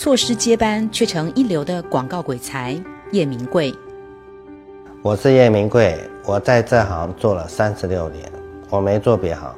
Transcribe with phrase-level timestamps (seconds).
[0.00, 2.74] 错失接班却成一流的广告鬼才
[3.12, 3.70] 叶明贵。
[5.02, 5.94] 我是叶明贵，
[6.24, 8.24] 我在这行做了三十六年，
[8.70, 9.54] 我没做别行，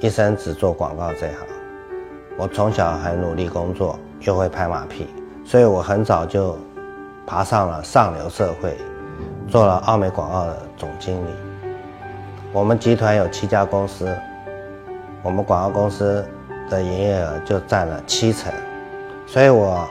[0.00, 1.36] 一生只做广告这行。
[2.38, 5.06] 我从小很努力工作，又会拍马屁，
[5.44, 6.56] 所以我很早就
[7.26, 8.74] 爬上了上流社会，
[9.48, 11.30] 做了奥美广告的总经理。
[12.54, 14.16] 我们集团有七家公司，
[15.22, 16.26] 我们广告公司
[16.70, 18.50] 的营业额就占了七成，
[19.32, 19.88] 所以我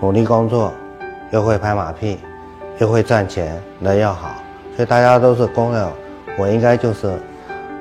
[0.00, 0.72] 努力工作，
[1.30, 2.18] 又会拍马屁。
[2.78, 4.34] 又会赚钱，人又好，
[4.76, 5.88] 所以大家都是公认
[6.38, 7.18] 我应该就是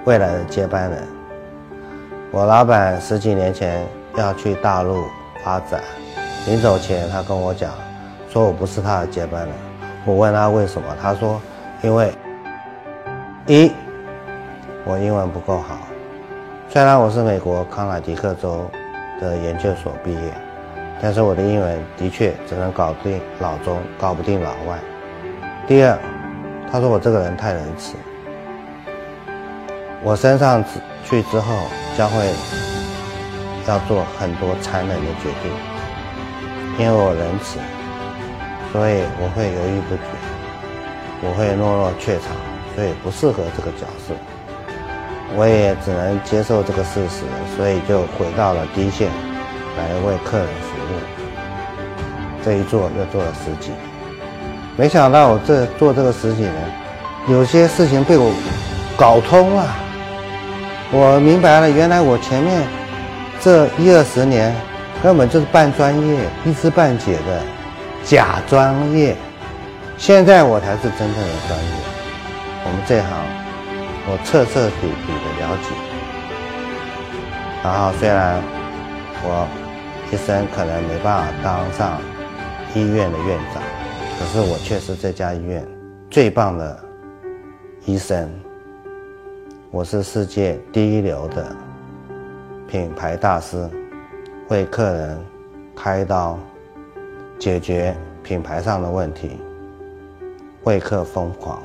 [0.05, 1.03] 未来的接班人。
[2.31, 5.03] 我老板十几年前要去大陆
[5.43, 5.81] 发展，
[6.47, 7.69] 临走前他跟我讲，
[8.29, 9.53] 说我不是他的接班人。
[10.05, 11.41] 我问他为什么，他说
[11.81, 12.13] 因为
[13.47, 13.69] 一
[14.85, 15.77] 我英文不够好，
[16.69, 18.65] 虽然我是美国康乃狄克州
[19.19, 20.44] 的研究所毕业。
[21.01, 24.79] 但是我的英文的确只能搞定老中，搞不定老外。
[25.67, 25.99] 第二，
[26.71, 27.95] 他说我这个人太仁慈，
[30.01, 30.63] 我升上
[31.03, 31.53] 去之后
[31.97, 32.33] 将会
[33.67, 35.51] 要做很多残忍的决定，
[36.79, 37.59] 因为我仁慈，
[38.71, 40.03] 所以我会犹豫不决，
[41.21, 42.31] 我会懦弱怯场，
[42.73, 44.15] 所以不适合这个角色。
[45.35, 47.25] 我也只能接受这个事实，
[47.57, 49.11] 所以就回到了第一线，
[49.77, 50.47] 来为客人。
[52.43, 53.79] 这一做又做了十几年，
[54.77, 56.53] 没想到我这做这个十几年，
[57.27, 58.31] 有些事情被我
[58.95, 59.65] 搞通了。
[60.91, 62.61] 我明白了，原来我前面
[63.41, 64.55] 这一二十年
[65.01, 67.41] 根本就是半专业、一知半解的
[68.03, 69.15] 假专业，
[69.97, 71.71] 现在我才是真正的专业。
[72.63, 73.09] 我们这行，
[74.07, 75.69] 我彻彻底底的了解。
[77.63, 78.39] 然后虽然
[79.23, 79.47] 我
[80.11, 82.01] 医生可能没办法当上。
[82.75, 83.63] 医院的院长，
[84.19, 85.65] 可是我却是这家医院
[86.09, 86.77] 最棒的
[87.85, 88.29] 医生。
[89.71, 91.55] 我是世界第一流的
[92.67, 93.69] 品牌大师，
[94.49, 95.17] 为客人
[95.73, 96.37] 开刀，
[97.39, 99.39] 解决品牌上的问题，
[100.65, 101.63] 为客疯狂。